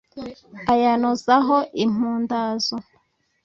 [0.73, 2.75] Ayanozaho impundazo,